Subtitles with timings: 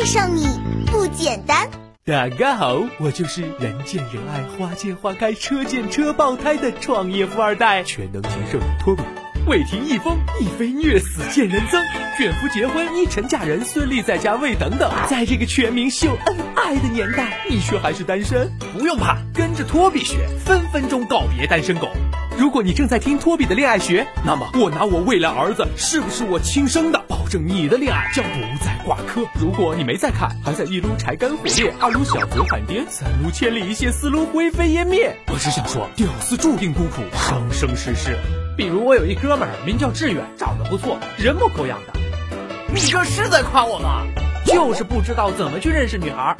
[0.00, 0.46] 爱上你
[0.86, 1.68] 不简单。
[2.06, 9.02] 大家好，我就是人见人爱、花见花开、车见车爆胎的创业富二代，全能情圣托比。
[9.46, 11.84] 未停一封，一飞虐死见人憎，
[12.16, 14.90] 卷福结婚，一晨嫁人，孙俪在家喂等等。
[15.06, 18.50] 在这个全民秀恩爱的年代，你却还是单身？
[18.72, 21.90] 不用怕，跟着托比学，分分钟告别单身狗。
[22.40, 29.20] 如果你正在听托比的恋爱学，那么我拿我未来儿子是不是我亲生的，保证你的恋爱将不再挂科。
[29.38, 35.14] 如果你没在看，还在一撸柴干火烈，二撸小泽喊爹，三撸千里一线，四撸灰飞烟灭。
[35.26, 38.16] 我只想说，屌丝注定孤苦，生生世世。
[38.56, 42.00] 比如我有一哥们儿名叫志远，长得不错，人模狗样的。
[42.72, 44.06] 你这是在夸我吗？
[44.44, 46.36] 就是不知道怎么去认识女孩。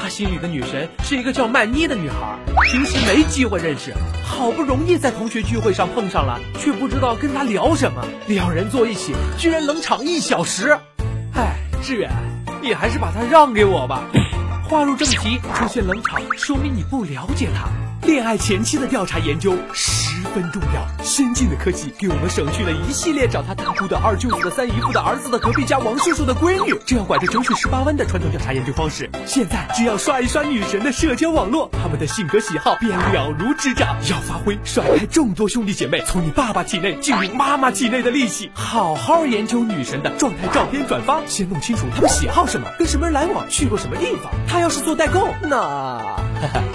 [0.00, 2.36] 他心里的女神是一个叫曼妮的女孩，
[2.70, 8.04] 平时没机会认识，好不容易在同学聚会上碰上了，却不知道跟她聊什么。
[8.26, 10.76] 两人坐一起，居然冷场一小时。
[11.34, 12.10] 唉，志远，
[12.60, 14.02] 你还是把她让给我吧。
[14.68, 17.68] 话入正题，出现冷场，说明你不了解她。
[18.06, 19.54] 恋爱前期的调查研究
[20.12, 29.08] 十分重要，先进的科技给我们省去了一系列找他大姑的、二舅子的、三姨夫的儿子的、隔壁家王叔叔的闺女，这样拐着九曲十八弯的传统调查研究方式。
[29.24, 33.96] 现在只要刷一刷女神的社交网络，他们的性格喜好便了如指掌。
[34.10, 44.30] 要发挥甩开众多兄弟姐妹从你爸爸体内进入妈妈体内的力气，好好研究女神的状态照片转发，先弄清楚他们喜好什么，跟什么人来往，去过什么地方。
[44.46, 46.02] 他要是做代购，那。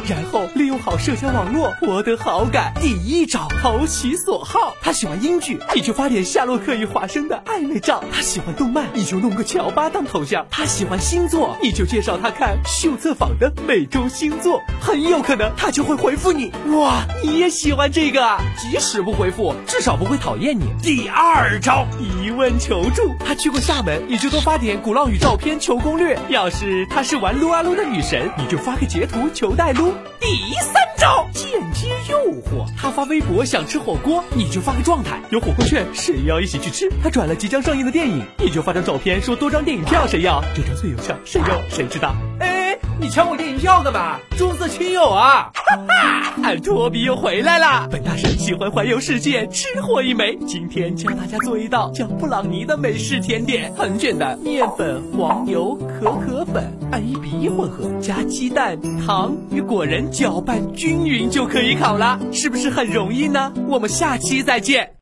[0.08, 4.73] 然后利用好社交网络博得好感，第一找投其所好。
[4.81, 14.59] 他喜欢英剧，你就发点夏洛克与华生的暧昧照；他喜欢动漫，你就弄个乔巴当头像；他喜欢星座，你就介绍他看秀策坊的每周星座。
[14.81, 18.39] 很有可能他就会回复你，哇，你也喜欢这个啊？
[18.58, 20.64] 即使不回复，至少不会讨厌你。
[20.81, 29.55] 第二招一问求助，他去过厦门，你就多发点鼓浪屿照片求攻略；要是他是玩撸啊撸的女神，你就发个截图求。
[29.55, 30.27] 带撸第
[30.61, 36.92] 三招间接诱惑，他发微博想吃火锅，你就发个状态有火锅券，谁要一起去吃？
[37.02, 40.43] 他转了即将上映的电影，你就发张照片说多张电影票谁要？
[40.55, 42.15] 这招最有效，谁要谁知道？
[42.39, 42.56] 哎，
[42.99, 44.17] 你抢我电影票干嘛？
[44.38, 45.52] 重色轻友啊！
[45.54, 47.88] 哈哈，俺托比又回来了。
[47.92, 50.36] 本大神喜欢环游世界，吃货一枚。
[50.48, 56.71] 今天教大家做一道叫布朗尼的美式甜点，很简单，面粉、黄油、可可粉。
[56.92, 63.52] 按一比一混合，加鸡蛋、糖与果仁搅拌均匀就可以烤了，是不是很容易呢？
[63.67, 64.96] 我们下期再见。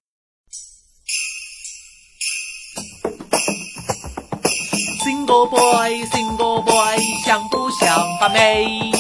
[5.06, 8.92] Single boy, single boy，想不想把妹？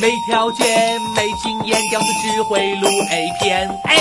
[0.00, 3.68] 没条件，没经验，屌丝只会录 A 片。
[3.84, 3.98] 哎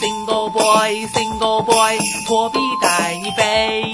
[0.00, 1.98] ，Single boy, single boy，
[2.28, 3.92] 托比带你飞。